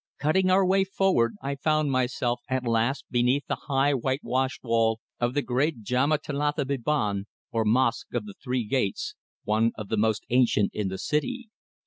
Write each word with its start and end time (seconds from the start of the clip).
Cutting 0.17 0.49
our 0.49 0.65
way 0.65 0.83
forward, 0.83 1.35
I 1.43 1.53
found 1.57 1.91
myself 1.91 2.41
at 2.49 2.65
last 2.65 3.05
beneath 3.11 3.45
the 3.45 3.67
high 3.69 3.93
whitewashed 3.93 4.63
wall 4.63 4.99
of 5.19 5.35
the 5.35 5.43
great 5.43 5.83
Djamäa 5.83 6.17
Thelatha 6.23 6.65
Biban, 6.65 7.25
or 7.51 7.63
Mosque 7.65 8.15
of 8.15 8.25
the 8.25 8.33
Three 8.43 8.63
Gates, 8.67 9.13
one 9.43 9.73
of 9.77 9.89
the 9.89 9.97
most 9.97 10.25
ancient 10.31 10.71
in 10.73 10.87
the 10.87 10.97
city. 10.97 11.49